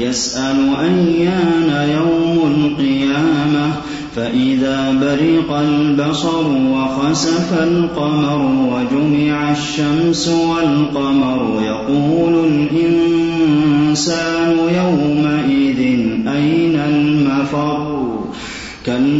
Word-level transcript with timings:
يسأل 0.00 0.56
أيان 0.80 1.88
يوم 1.90 2.52
القيامة 2.54 3.72
فإذا 4.16 4.92
برق 5.00 5.56
البصر 5.56 6.46
وخسف 6.48 7.62
القمر 7.62 8.38
وجمع 8.72 9.52
الشمس 9.52 10.28
والقمر 10.28 11.62
يقول 11.62 12.44
الإنسان 12.44 13.09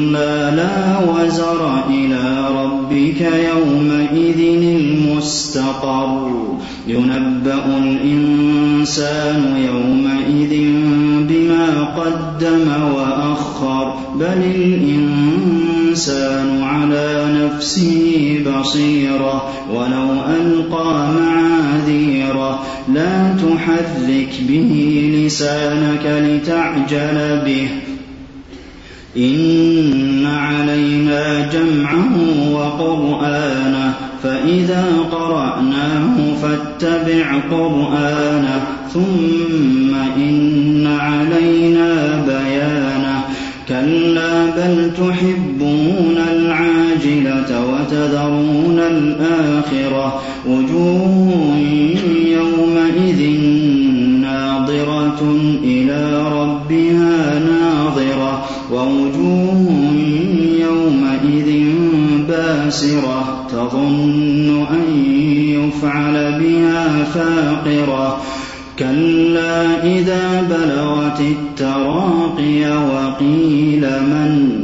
كلا 0.01 0.51
لا 0.51 0.99
وزر 1.11 1.85
إلى 1.91 2.47
ربك 2.65 3.21
يومئذ 3.21 4.65
المستقر. 4.65 6.31
ينبأ 6.89 7.79
الإنسان 7.79 9.57
يومئذ 9.67 10.73
بما 11.29 11.85
قدم 11.85 12.69
وأخر. 12.97 13.95
بل 14.15 14.43
الإنسان 14.57 16.63
على 16.63 17.25
نفسه 17.33 18.39
بصيرة. 18.47 19.51
ولو 19.75 20.09
ألقى 20.41 21.09
معاذيره 21.21 22.63
لا 22.95 23.35
تحرك 23.35 24.33
به 24.49 24.73
لسانك 25.15 26.07
لتعجل 26.07 27.43
به. 27.45 27.69
إن 29.17 30.27
علينا 30.27 31.51
جمعه 31.53 32.13
وقرآنه 32.53 33.95
فإذا 34.23 34.85
قرأناه 35.13 36.35
فاتبع 36.43 37.41
قرآنه 37.51 38.63
ثم 38.93 39.95
إن 40.17 40.87
علينا 40.87 42.23
بيانه 42.27 43.21
كلا 43.69 44.47
بل 44.47 44.91
تحبون 44.95 46.17
العاجلة 46.33 47.67
وتذرون 47.67 48.79
الآخرة 48.79 50.23
وجوه 50.47 51.57
يومئذ 52.27 53.41
ناظرة 54.21 55.37
إلى 55.65 56.23
ربها 56.33 57.39
ناظرة 57.39 58.45
ووجوه 58.73 59.69
يومئذ 60.61 61.65
باسرة 62.29 63.47
تظن 63.51 64.67
أن 64.71 65.05
يفعل 65.49 66.39
بها 66.41 67.05
فاقرة. 67.05 68.21
كلا 68.79 69.85
إذا 69.85 70.43
بلغت 70.43 71.21
التراقي 71.21 72.65
وقيل 72.65 73.81
من 73.81 74.61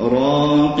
راق 0.00 0.80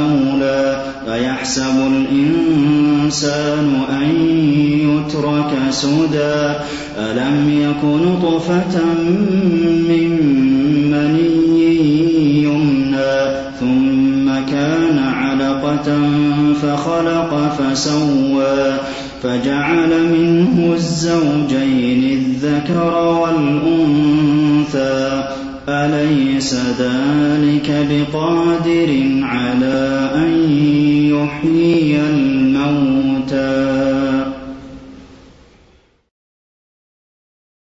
أيحسب 1.41 1.77
الإنسان 1.87 3.67
أن 3.89 4.09
يترك 4.79 5.51
سدى. 5.69 6.53
ألم 6.97 7.49
يك 7.49 7.83
نطفة 7.83 8.85
من 9.89 10.09
مني 10.91 12.43
يمنى 12.43 13.15
ثم 13.59 14.51
كان 14.51 14.97
علقة 14.99 15.87
فخلق 16.61 17.31
فسوى. 17.59 18.79
فجعل 19.23 19.89
منه 19.89 20.73
الزوجين 20.73 22.03
الذكر 22.03 22.93
والأنثى. 23.21 25.01
أليس 25.69 26.55
ذلك 26.79 27.87
بقادر 27.89 28.89
على 29.23 30.09
أن 30.15 30.31
يحيي 31.23 32.01
الموتى 32.01 33.70